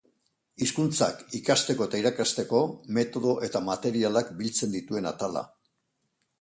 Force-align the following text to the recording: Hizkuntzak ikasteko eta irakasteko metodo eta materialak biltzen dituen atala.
Hizkuntzak 0.65 1.19
ikasteko 1.39 1.87
eta 1.89 1.99
irakasteko 2.05 2.63
metodo 3.01 3.37
eta 3.51 3.63
materialak 3.69 4.35
biltzen 4.43 4.77
dituen 4.81 5.15
atala. 5.15 5.49